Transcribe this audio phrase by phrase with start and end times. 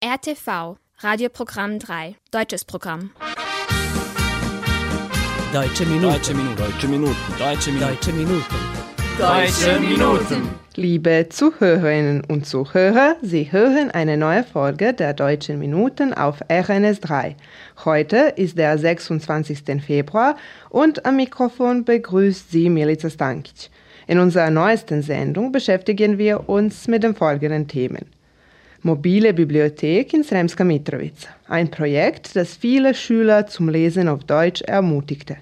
[0.00, 3.10] RTV, Radioprogramm 3, deutsches Programm.
[5.52, 6.12] Deutsche Minuten.
[6.12, 6.56] Deutsche Minuten.
[6.56, 7.16] Deutsche Minuten.
[7.36, 7.82] Deutsche Minuten.
[7.82, 8.44] Deutsche Minuten.
[9.18, 10.54] Deutsche Minuten.
[10.76, 17.34] Liebe Zuhörerinnen und Zuhörer, Sie hören eine neue Folge der Deutschen Minuten auf RNS 3.
[17.84, 19.82] Heute ist der 26.
[19.84, 20.36] Februar
[20.70, 23.70] und am Mikrofon begrüßt Sie Milica Stankic.
[24.06, 28.06] In unserer neuesten Sendung beschäftigen wir uns mit den folgenden Themen.
[28.82, 35.36] Mobile Bibliothek in Sremska Mitrovica, ein Projekt, das viele Schüler zum Lesen auf Deutsch ermutigte.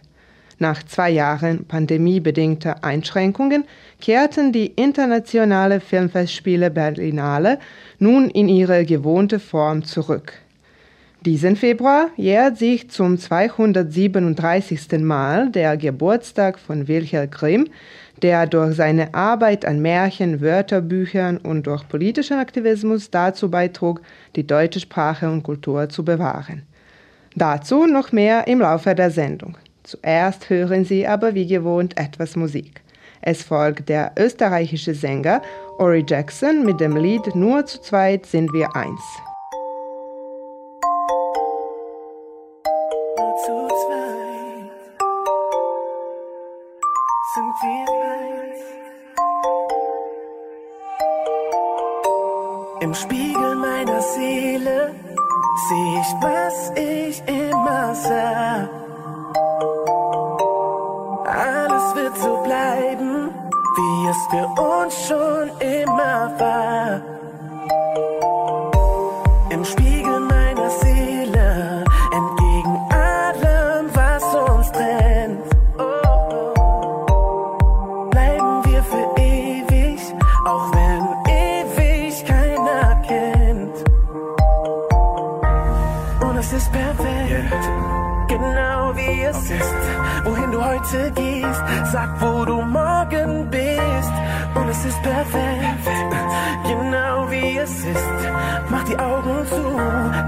[0.58, 3.64] Nach zwei Jahren pandemiebedingter Einschränkungen
[4.00, 7.58] kehrten die internationale Filmfestspiele Berlinale
[7.98, 10.32] nun in ihre gewohnte Form zurück.
[11.26, 15.00] Diesen Februar jährt sich zum 237.
[15.00, 17.68] Mal der Geburtstag von Wilhelm Grimm,
[18.22, 24.00] der durch seine Arbeit an Märchen, Wörterbüchern und durch politischen Aktivismus dazu beitrug,
[24.34, 26.62] die deutsche Sprache und Kultur zu bewahren.
[27.34, 29.58] Dazu noch mehr im Laufe der Sendung.
[29.82, 32.80] Zuerst hören Sie aber wie gewohnt etwas Musik.
[33.20, 35.42] Es folgt der österreichische Sänger
[35.78, 39.00] Ori Jackson mit dem Lied Nur zu zweit sind wir eins.
[53.02, 54.94] Spiegel meiner Seele
[55.68, 58.68] sehe ich, was ich immer sah.
[61.26, 63.30] Alles wird so bleiben,
[63.76, 67.15] wie es für uns schon immer war.
[90.86, 91.62] heute gehst.
[91.92, 94.12] Sag, wo du morgen bist.
[94.54, 95.88] Und es ist perfekt,
[96.64, 98.04] genau wie es ist.
[98.70, 99.76] Mach die Augen zu,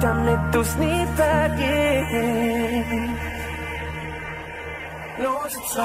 [0.00, 1.68] damit du's nie vergisst.
[5.18, 5.82] Note 2.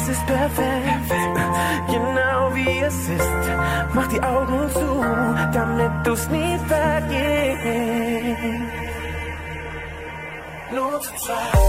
[0.00, 1.12] Und es ist perfekt,
[1.88, 3.30] genau wie es ist.
[3.92, 5.04] Mach die Augen zu,
[5.52, 7.60] damit du's nie vergisst.
[10.72, 11.60] Nur zu zweit.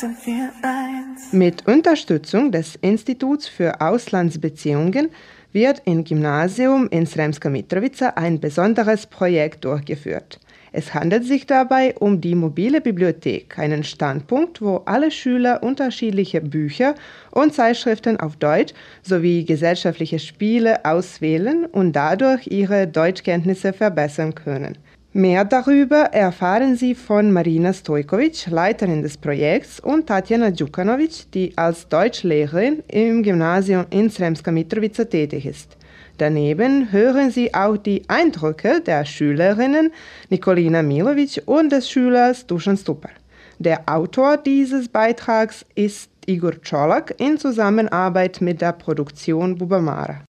[0.00, 1.32] Sind wir eins.
[1.32, 5.10] Mit Unterstützung des Instituts für Auslandsbeziehungen
[5.52, 10.40] wird im Gymnasium in Sremska Mitrovica ein besonderes Projekt durchgeführt.
[10.72, 16.94] Es handelt sich dabei um die mobile Bibliothek, einen Standpunkt, wo alle Schüler unterschiedliche Bücher
[17.32, 24.78] und Zeitschriften auf Deutsch sowie gesellschaftliche Spiele auswählen und dadurch ihre Deutschkenntnisse verbessern können.
[25.12, 31.88] Mehr darüber erfahren Sie von Marina Stojkovic, Leiterin des Projekts, und Tatjana Djukanovic, die als
[31.88, 35.76] Deutschlehrerin im Gymnasium in Sremska Mitrovica tätig ist.
[36.18, 39.90] Daneben hören Sie auch die Eindrücke der Schülerinnen
[40.28, 43.10] Nikolina Milovic und des Schülers Dusan Stupar.
[43.58, 50.22] Der Autor dieses Beitrags ist Igor Czolak in Zusammenarbeit mit der Produktion Bubamara.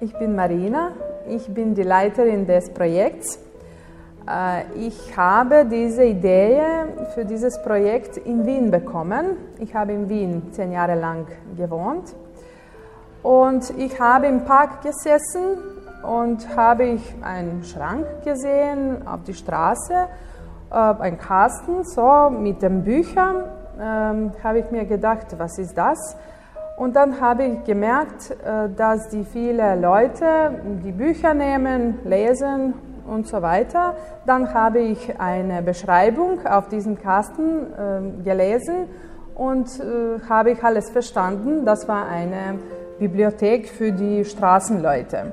[0.00, 0.94] Ich bin Marina,
[1.30, 3.38] ich bin die Leiterin des Projekts.
[4.28, 6.60] Äh, ich habe diese Idee
[7.14, 9.36] für dieses Projekt in Wien bekommen.
[9.58, 12.14] Ich habe in Wien zehn Jahre lang gewohnt
[13.22, 15.58] und ich habe im Park gesessen
[16.02, 19.94] und habe ich einen Schrank gesehen auf die Straße,
[20.70, 23.44] äh, ein Kasten so mit den Büchern.
[23.80, 26.16] Ähm, habe ich mir gedacht, was ist das?
[26.80, 32.72] Und dann habe ich gemerkt, äh, dass die viele Leute die Bücher nehmen, lesen
[33.06, 33.96] und so weiter.
[34.24, 38.88] Dann habe ich eine Beschreibung auf diesem Kasten äh, gelesen
[39.34, 41.66] und äh, habe ich alles verstanden.
[41.66, 42.58] Das war eine
[42.98, 45.32] Bibliothek für die Straßenleute.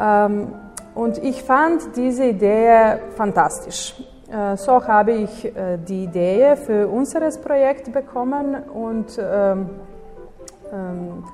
[0.00, 0.54] Ähm,
[0.94, 4.02] und ich fand diese Idee fantastisch.
[4.32, 5.52] Äh, so habe ich
[5.86, 9.18] die Idee für unser Projekt bekommen und
[10.72, 11.24] ähm,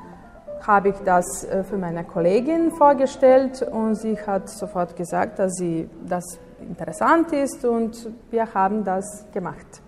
[0.66, 5.88] habe ich das äh, für meine Kollegin vorgestellt und sie hat sofort gesagt, dass sie
[6.06, 9.82] das interessant ist und wir haben das gemacht.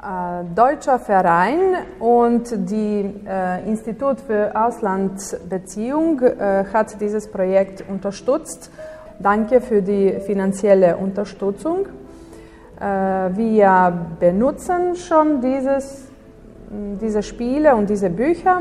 [0.00, 1.58] Äh, deutscher Verein
[1.98, 8.70] und die äh, Institut für Auslandsbeziehung äh, hat dieses Projekt unterstützt.
[9.18, 11.86] Danke für die finanzielle Unterstützung.
[12.80, 16.07] Äh, wir benutzen schon dieses,
[16.70, 18.60] diese Spiele und diese Bücher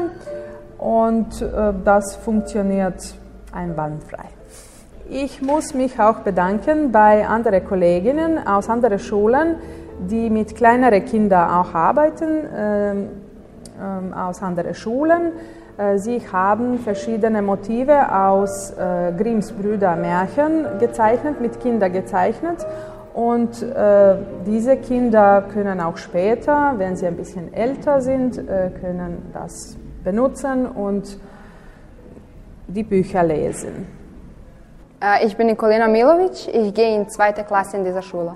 [0.77, 3.15] und äh, das funktioniert
[3.51, 4.25] einwandfrei.
[5.09, 9.55] Ich muss mich auch bedanken bei anderen Kolleginnen aus anderen Schulen,
[10.09, 13.09] die mit kleineren Kindern auch arbeiten, ähm,
[13.81, 15.31] ähm, aus anderen Schulen.
[15.77, 22.65] Äh, sie haben verschiedene Motive aus äh, Grimms Brüder Märchen gezeichnet, mit Kindern gezeichnet.
[23.17, 24.15] Und äh,
[24.45, 30.67] diese Kinder können auch später, wenn sie ein bisschen älter sind, äh, können das benutzen
[30.67, 31.17] und
[32.67, 33.87] die Bücher lesen.
[35.01, 38.35] Äh, ich bin Nikolina Milovic, ich gehe in zweite Klasse in dieser Schule.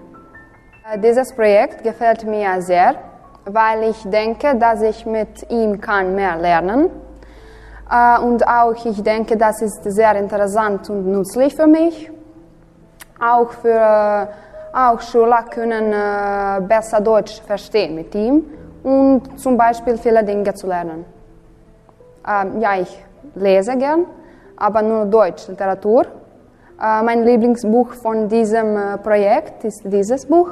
[0.91, 2.95] Äh, dieses Projekt gefällt mir sehr,
[3.45, 6.89] weil ich denke, dass ich mit ihm kann mehr lernen
[7.87, 12.09] äh, und auch ich denke, das ist sehr interessant und nützlich für mich.
[13.19, 14.29] Auch für
[14.73, 18.45] auch Schüler können äh, besser Deutsch verstehen mit ihm
[18.83, 21.05] und zum Beispiel viele Dinge zu lernen.
[22.27, 23.03] Ähm, ja, ich
[23.35, 24.05] lese gern,
[24.57, 26.05] aber nur Deutsch, Literatur.
[26.83, 30.49] Mein Lieblingsbuch von diesem Projekt ist dieses Buch.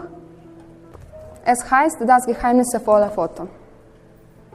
[1.43, 3.47] Es heißt das geheimnisvolle Foto.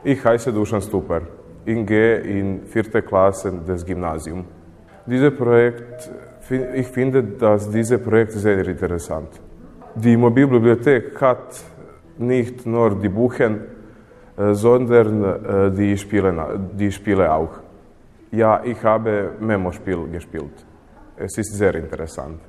[0.05, 1.23] Ich heiße Dusan Stuper.
[1.65, 4.45] Ich gehe in vierte Klasse des Gymnasiums.
[5.05, 6.13] Dieses Projekt,
[6.75, 9.31] ich finde, dass dieses Projekt sehr interessant.
[9.97, 11.63] Die Mobilbibliothek hat
[12.19, 13.51] nicht nur die Bücher,
[14.37, 17.61] äh, sondern äh, die Spiele, die Spiele auch.
[18.33, 20.67] Ja, ich habe Memo-Spiel gespielt.
[21.17, 22.41] Es ist sehr interessant.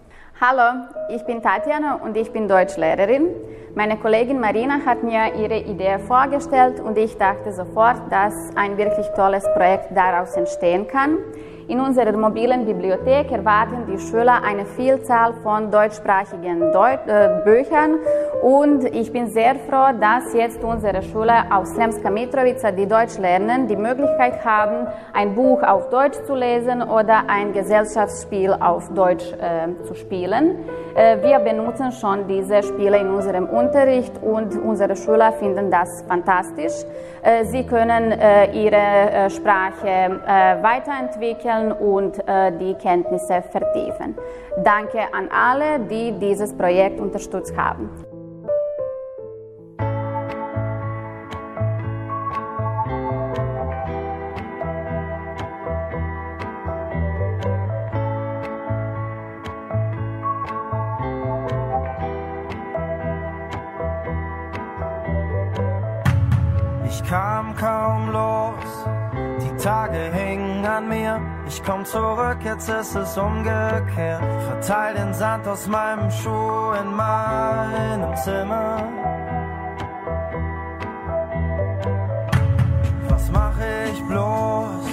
[0.42, 3.28] Hallo, ich bin Tatjana und ich bin Deutschlehrerin.
[3.76, 9.06] Meine Kollegin Marina hat mir ihre Idee vorgestellt und ich dachte sofort, dass ein wirklich
[9.16, 11.20] tolles Projekt daraus entstehen kann.
[11.68, 17.98] In unserer mobilen Bibliothek erwarten die Schüler eine Vielzahl von deutschsprachigen Deut äh, Büchern
[18.44, 23.68] und ich bin sehr froh, dass jetzt unsere Schüler aus Sremska Mitrovica, die Deutsch lernen,
[23.68, 29.84] die Möglichkeit haben, ein Buch auf Deutsch zu lesen oder ein Gesellschaftsspiel auf Deutsch äh,
[29.86, 30.60] zu spielen.
[30.96, 36.86] Äh, wir benutzen schon diese Spiele in unserem Unterricht und unsere Schüler finden das fantastisch.
[37.24, 40.20] Äh, sie können äh, ihre Sprache
[40.62, 42.18] weiterentwickeln und
[42.60, 44.16] die Kenntnisse vertiefen.
[44.64, 47.90] Danke an alle, die dieses Projekt unterstützt haben.
[71.86, 74.24] Zurück, jetzt ist es umgekehrt.
[74.48, 78.78] Verteil den Sand aus meinem Schuh in meinem Zimmer.
[83.10, 84.86] Was mache ich bloß?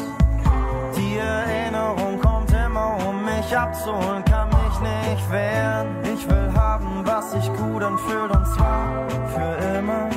[0.96, 5.88] Die Erinnerung kommt immer, um mich abzuholen, kann mich nicht wehren.
[6.14, 10.08] Ich will haben, was sich gut anfühlt, und zwar für immer.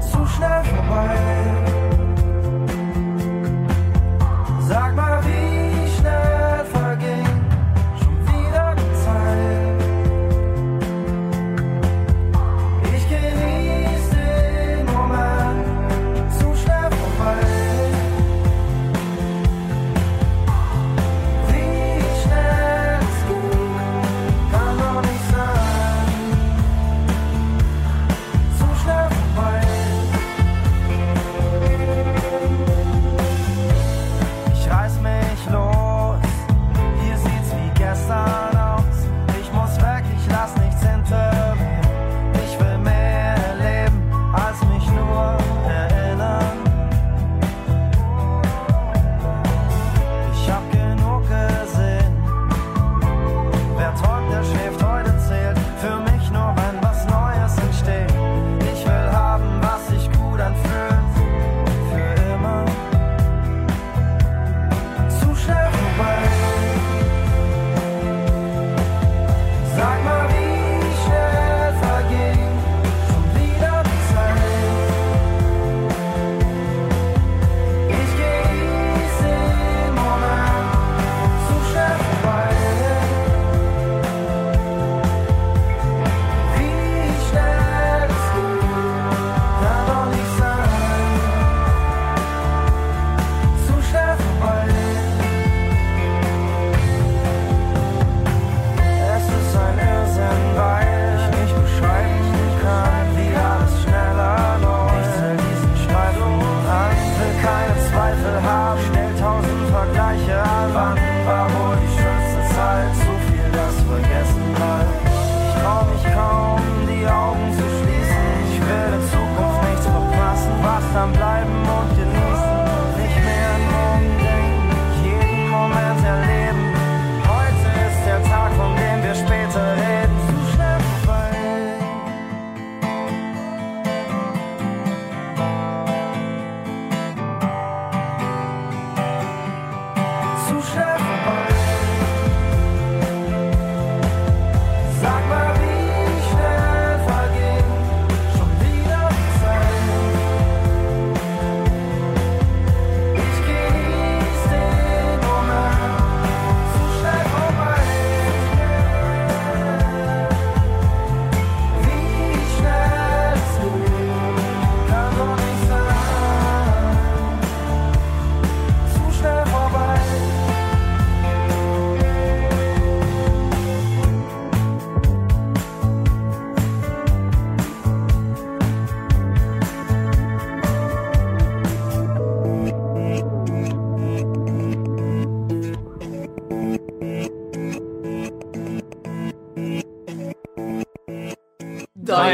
[0.00, 1.39] Zu schnell vorbei.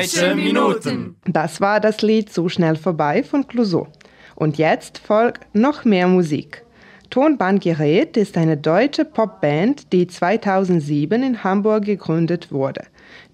[0.07, 1.17] Deutsche Minuten.
[1.27, 3.89] Das war das Lied So schnell vorbei von Clouseau.
[4.37, 6.63] Und jetzt folgt noch mehr Musik.
[7.11, 12.83] Tonbandgerät ist eine deutsche Popband, die 2007 in Hamburg gegründet wurde.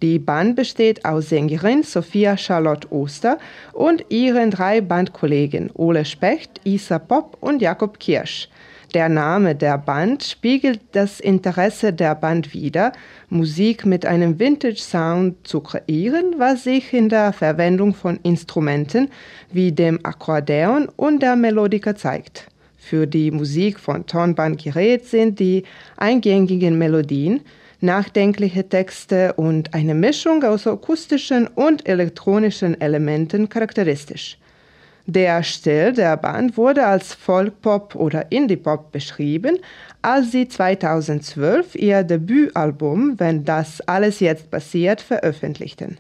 [0.03, 3.39] Die Band besteht aus Sängerin Sophia Charlotte Oster
[3.73, 8.49] und ihren drei Bandkollegen Ole Specht, Isa Popp und Jakob Kirsch.
[8.95, 12.93] Der Name der Band spiegelt das Interesse der Band wider,
[13.31, 19.09] Musik mit einem Vintage-Sound zu kreieren, was sich in der Verwendung von Instrumenten
[19.51, 22.49] wie dem Akkordeon und der Melodika zeigt.
[22.77, 25.63] Für die Musik von Tonbandgerät sind die
[25.97, 27.41] eingängigen Melodien,
[27.83, 34.39] nachdenkliche Texte und eine Mischung aus akustischen und elektronischen Elementen charakteristisch.
[35.07, 39.59] Der Stil der Band wurde als Folkpop oder Indie-Pop beschrieben,
[40.01, 45.99] als sie 2012 ihr Debütalbum Wenn das alles jetzt passiert veröffentlichten.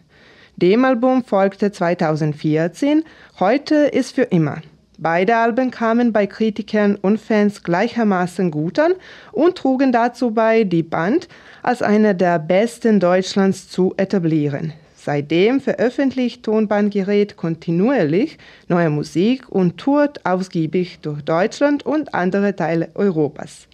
[0.56, 3.02] Dem Album folgte 2014
[3.40, 4.62] Heute ist für immer.
[5.02, 8.92] Beide Alben kamen bei Kritikern und Fans gleichermaßen gut an
[9.32, 11.26] und trugen dazu bei, die Band
[11.60, 14.72] als eine der besten Deutschlands zu etablieren.
[14.94, 23.66] Seitdem veröffentlicht Tonbandgerät kontinuierlich neue Musik und tourt ausgiebig durch Deutschland und andere Teile Europas.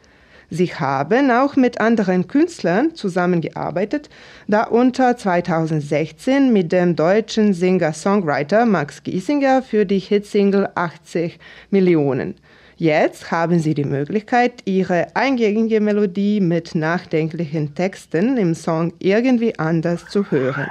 [0.50, 4.09] Sie haben auch mit anderen Künstlern zusammengearbeitet,
[4.47, 11.38] darunter 2016 mit dem deutschen Singer-Songwriter Max Giesinger für die Hitsingle 80
[11.71, 12.35] Millionen.
[12.76, 20.07] Jetzt haben Sie die Möglichkeit, Ihre eingängige Melodie mit nachdenklichen Texten im Song irgendwie anders
[20.07, 20.69] zu hören.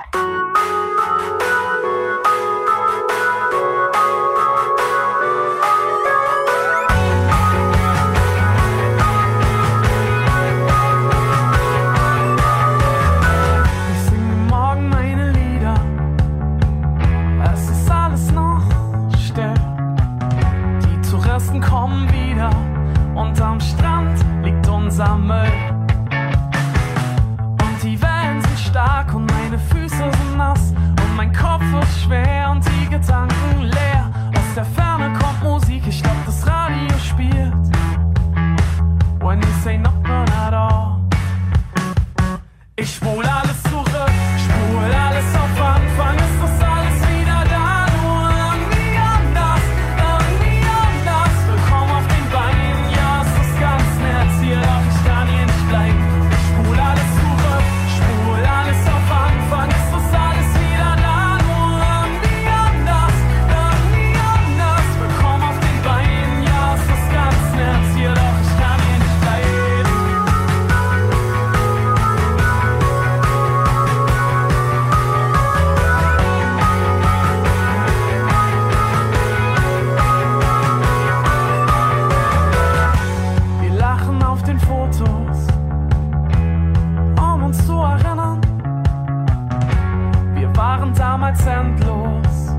[90.87, 92.51] waren damals endlos.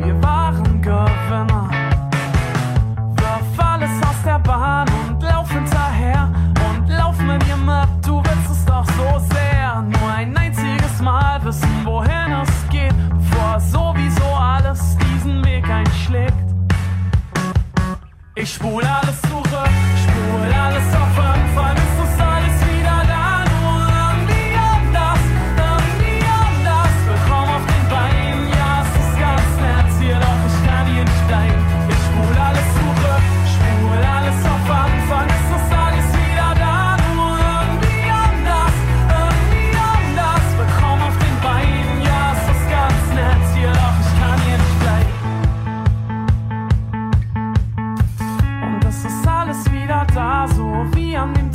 [0.00, 1.70] Wir waren Gewinner.
[3.16, 6.30] Wirf alles aus der Bahn und lauf hinterher.
[6.68, 9.82] Und lauf mit ihr mit, du willst es doch so sehr.
[9.82, 12.94] Nur ein einziges Mal wissen, wohin es geht.
[13.10, 16.34] Bevor sowieso alles diesen Weg einschlägt.
[18.34, 19.25] Ich spule alles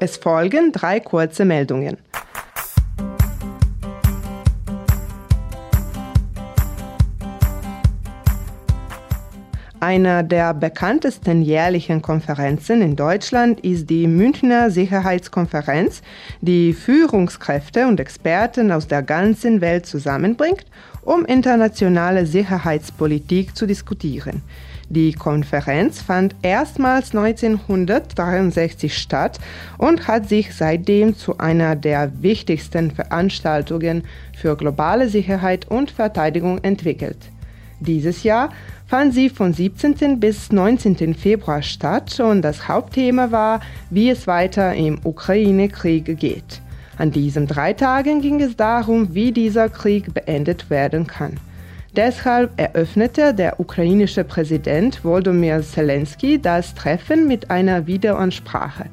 [0.00, 1.96] Es folgen drei kurze Meldungen.
[9.80, 16.02] Einer der bekanntesten jährlichen Konferenzen in Deutschland ist die Münchner Sicherheitskonferenz,
[16.40, 20.66] die Führungskräfte und Experten aus der ganzen Welt zusammenbringt,
[21.02, 24.42] um internationale Sicherheitspolitik zu diskutieren.
[24.90, 29.38] Die Konferenz fand erstmals 1963 statt
[29.76, 37.18] und hat sich seitdem zu einer der wichtigsten Veranstaltungen für globale Sicherheit und Verteidigung entwickelt.
[37.80, 38.48] Dieses Jahr
[38.86, 40.18] fand sie von 17.
[40.18, 41.14] bis 19.
[41.14, 46.62] Februar statt und das Hauptthema war, wie es weiter im Ukraine-Krieg geht.
[46.96, 51.38] An diesen drei Tagen ging es darum, wie dieser Krieg beendet werden kann.
[51.98, 58.84] Deshalb eröffnete der ukrainische Präsident Volodymyr Zelensky das Treffen mit einer Videoansprache.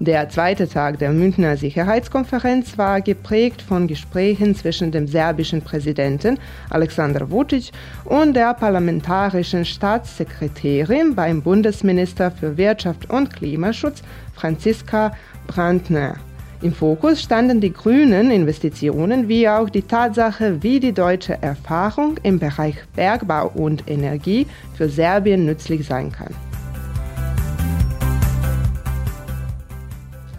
[0.00, 7.30] Der zweite Tag der Münchner Sicherheitskonferenz war geprägt von Gesprächen zwischen dem serbischen Präsidenten Alexander
[7.30, 7.70] Vucic
[8.04, 14.02] und der parlamentarischen Staatssekretärin beim Bundesminister für Wirtschaft und Klimaschutz
[14.34, 15.12] Franziska
[15.46, 16.16] Brandner.
[16.62, 22.38] Im Fokus standen die grünen Investitionen wie auch die Tatsache, wie die deutsche Erfahrung im
[22.38, 26.34] Bereich Bergbau und Energie für Serbien nützlich sein kann.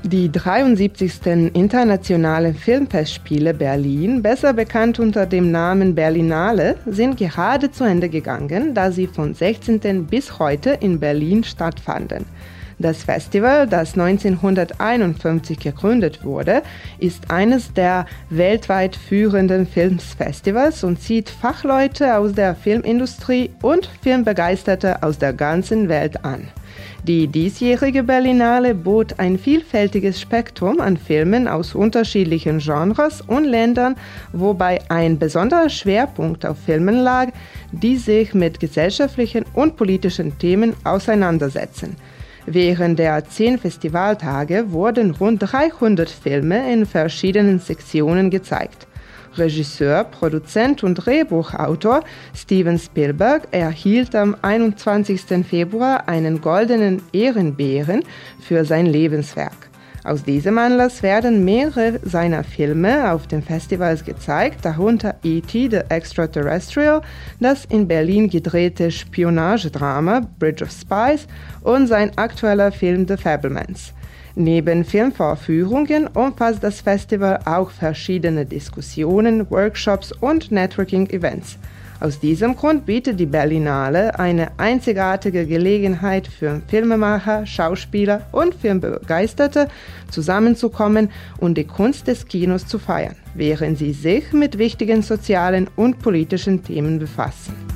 [0.03, 1.53] Die 73.
[1.53, 8.91] Internationalen Filmfestspiele Berlin, besser bekannt unter dem Namen Berlinale, sind gerade zu Ende gegangen, da
[8.91, 10.05] sie von 16.
[10.05, 12.25] bis heute in Berlin stattfanden.
[12.81, 16.63] Das Festival, das 1951 gegründet wurde,
[16.97, 25.19] ist eines der weltweit führenden Filmfestivals und zieht Fachleute aus der Filmindustrie und Filmbegeisterte aus
[25.19, 26.47] der ganzen Welt an.
[27.03, 33.95] Die diesjährige Berlinale bot ein vielfältiges Spektrum an Filmen aus unterschiedlichen Genres und Ländern,
[34.33, 37.29] wobei ein besonderer Schwerpunkt auf Filmen lag,
[37.71, 41.95] die sich mit gesellschaftlichen und politischen Themen auseinandersetzen.
[42.45, 48.87] Während der zehn Festivaltage wurden rund 300 Filme in verschiedenen Sektionen gezeigt.
[49.37, 52.01] Regisseur, Produzent und Drehbuchautor
[52.35, 55.45] Steven Spielberg erhielt am 21.
[55.47, 58.03] Februar einen goldenen Ehrenbären
[58.39, 59.70] für sein Lebenswerk.
[60.03, 65.69] Aus diesem Anlass werden mehrere seiner Filme auf den Festivals gezeigt, darunter E.T.
[65.69, 67.01] The Extraterrestrial,
[67.39, 71.27] das in Berlin gedrehte Spionagedrama Bridge of Spies
[71.61, 73.93] und sein aktueller Film The Fablemans.
[74.33, 81.57] Neben Filmvorführungen umfasst das Festival auch verschiedene Diskussionen, Workshops und Networking-Events.
[82.01, 89.67] Aus diesem Grund bietet die Berlinale eine einzigartige Gelegenheit für Filmemacher, Schauspieler und Filmbegeisterte
[90.09, 95.99] zusammenzukommen und die Kunst des Kinos zu feiern, während sie sich mit wichtigen sozialen und
[95.99, 97.70] politischen Themen befassen.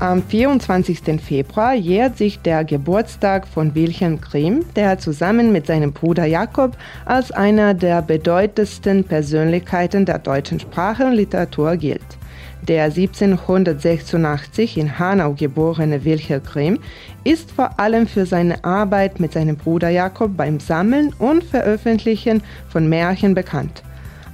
[0.00, 1.20] Am 24.
[1.20, 7.32] Februar jährt sich der Geburtstag von Wilhelm Grimm, der zusammen mit seinem Bruder Jakob als
[7.32, 12.06] einer der bedeutendsten Persönlichkeiten der deutschen Sprache und Literatur gilt.
[12.68, 16.78] Der 1786 in Hanau geborene Wilhelm Grimm
[17.24, 22.88] ist vor allem für seine Arbeit mit seinem Bruder Jakob beim Sammeln und Veröffentlichen von
[22.88, 23.82] Märchen bekannt.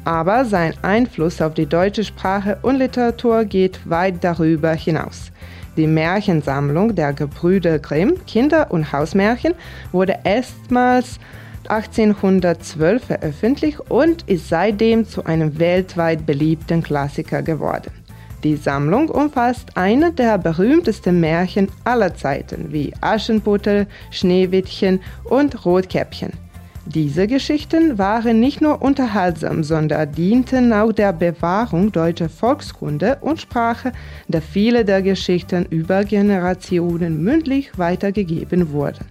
[0.05, 5.33] Aber sein Einfluss auf die deutsche Sprache und Literatur geht weit darüber hinaus.
[5.77, 9.55] Die Märchensammlung der Gebrüder Grimm, Kinder- und Hausmärchen,
[9.91, 11.19] wurde erstmals
[11.69, 17.91] 1812 veröffentlicht und ist seitdem zu einem weltweit beliebten Klassiker geworden.
[18.45, 26.44] Die Sammlung umfasst eine der berühmtesten Märchen aller Zeiten wie Aschenputtel, Schneewittchen und Rotkäppchen.
[26.87, 33.93] Diese Geschichten waren nicht nur unterhaltsam, sondern dienten auch der Bewahrung deutscher Volkskunde und Sprache,
[34.29, 39.07] da viele der Geschichten über Generationen mündlich weitergegeben wurden.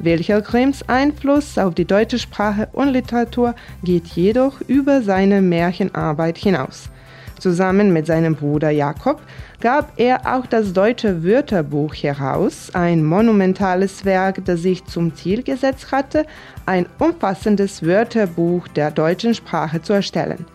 [0.00, 6.90] Wilhelm Grimms Einfluss auf die deutsche Sprache und Literatur geht jedoch über seine Märchenarbeit hinaus.
[7.38, 9.20] Zusammen mit seinem Bruder Jakob
[9.60, 15.92] gab er auch das deutsche Wörterbuch heraus, ein monumentales Werk, das sich zum Ziel gesetzt
[15.92, 16.26] hatte,
[16.66, 20.46] ein umfassendes Wörterbuch der deutschen Sprache zu erstellen.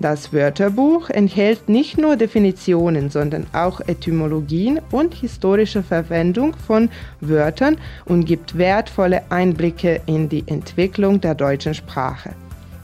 [0.00, 6.88] Das Wörterbuch enthält nicht nur Definitionen, sondern auch Etymologien und historische Verwendung von
[7.20, 12.30] Wörtern und gibt wertvolle Einblicke in die Entwicklung der deutschen Sprache.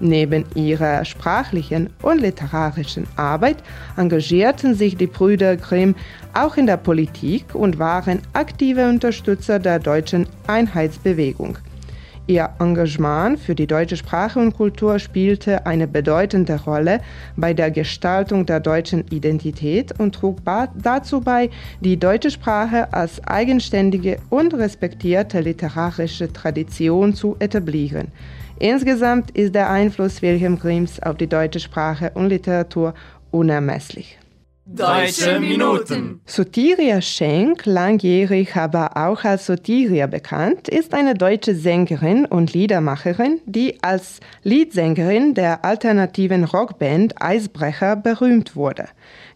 [0.01, 3.57] Neben ihrer sprachlichen und literarischen Arbeit
[3.97, 5.97] engagierten sich die Brüder Grimm
[6.35, 11.59] auch in der Politik und waren aktive Unterstützer der deutschen Einheitsbewegung.
[12.29, 17.01] Ihr Engagement für die deutsche Sprache und Kultur spielte eine bedeutende Rolle
[17.37, 20.37] bei der Gestaltung der deutschen Identität und trug
[20.75, 21.49] dazu bei,
[21.81, 28.09] die deutsche Sprache als eigenständige und respektierte literarische Tradition zu etablieren.
[28.59, 32.95] Insgesamt ist der Einfluss Wilhelm Grimms auf die deutsche Sprache und Literatur
[33.31, 34.19] unermesslich.
[34.71, 36.21] Deutsche Minuten.
[36.27, 43.83] Sotiria Schenk, langjährig aber auch als Sotiria bekannt, ist eine deutsche Sängerin und Liedermacherin, die
[43.83, 48.89] als Leadsängerin der alternativen Rockband Eisbrecher berühmt wurde.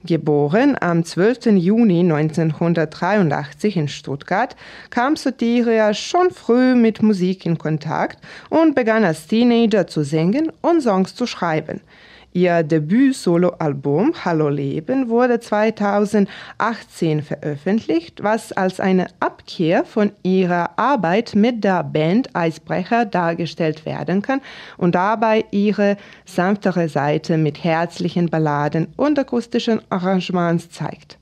[0.04, 1.46] Geboren am 12.
[1.58, 4.56] Juni 1983 in Stuttgart,
[4.90, 8.18] kam Sotiria schon früh mit Musik in Kontakt
[8.50, 11.80] und begann als Teenager zu singen und Songs zu schreiben.
[12.34, 21.62] Ihr Debüt-Soloalbum Hallo Leben wurde 2018 veröffentlicht, was als eine Abkehr von ihrer Arbeit mit
[21.62, 24.40] der Band Eisbrecher dargestellt werden kann
[24.78, 31.18] und dabei ihre sanftere Seite mit herzlichen Balladen und akustischen Arrangements zeigt.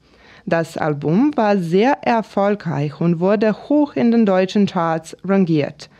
[0.47, 5.91] Das Album war sehr erfolgreich und wurde hoch in den deutschen Charts rangiert.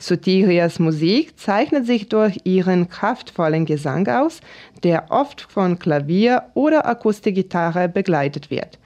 [0.00, 4.40] Sotirias Musik zeichnet sich durch ihren kraftvollen Gesang aus,
[4.82, 8.78] der oft von Klavier oder Akustikgitarre begleitet wird.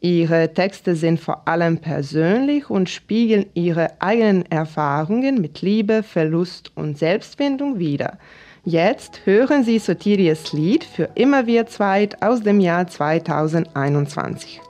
[0.00, 6.98] Ihre Texte sind vor allem persönlich und spiegeln ihre eigenen Erfahrungen mit Liebe, Verlust und
[6.98, 8.18] Selbstfindung wider.
[8.64, 14.60] Jetzt hören Sie Sotirias Lied für immer wir zweit aus dem Jahr 2021.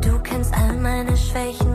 [0.00, 1.73] Du kennst all meine Schwächen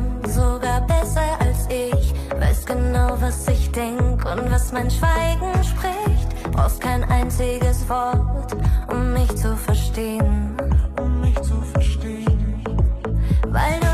[3.21, 6.51] was ich denk und was mein Schweigen spricht.
[6.51, 8.55] Brauchst kein einziges Wort,
[8.91, 10.55] um mich zu verstehen.
[10.99, 12.63] Um mich zu verstehen.
[13.47, 13.88] Weil du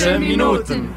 [0.00, 0.96] Deutsche Minuten.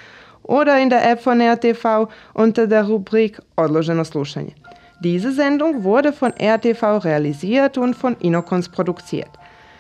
[0.44, 4.54] oder in der App von RTV unter der Rubrik Odloženo slušanje.
[5.02, 9.30] Diese Sendung wurde von RTV realisiert und von Inokons produziert.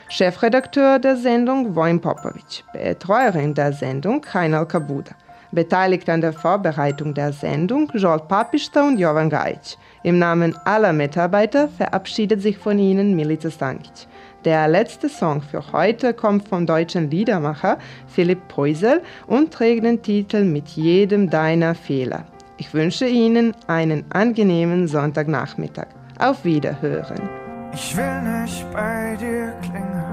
[0.08, 5.12] Chefredakteur der Sendung Wojn Popovic, Betreuerin der Sendung Heinal Kabuda.
[5.51, 9.77] Beteiligt an der Vorbereitung der Sendung Joel Papista und Jovan Gajic.
[10.03, 14.08] Im Namen aller Mitarbeiter verabschiedet sich von Ihnen Milica Stankic.
[14.45, 17.77] Der letzte Song für heute kommt vom deutschen Liedermacher
[18.08, 22.25] Philipp Peusel und trägt den Titel Mit jedem deiner Fehler.
[22.60, 25.88] Ich wünsche Ihnen einen angenehmen Sonntagnachmittag.
[26.19, 27.30] Auf Wiederhören.
[27.72, 30.04] Ich will nicht bei dir klingen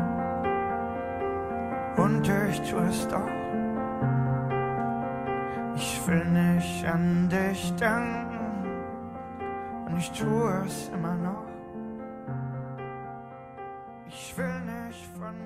[1.96, 3.26] und ich tue es doch.
[5.74, 8.38] Ich will nicht an dich denken
[9.88, 11.48] und ich tue es immer noch.
[14.06, 15.45] Ich will nicht von dir.